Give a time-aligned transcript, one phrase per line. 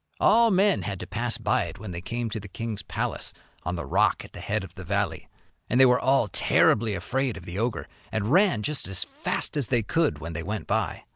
[0.19, 3.75] All men had to pass by it when they came to the king's palace on
[3.75, 5.29] the rock at the head of the valley.
[5.69, 9.67] And they were all terribly afraid of the ogre, and ran just as fast as
[9.67, 11.03] they could when they went by.'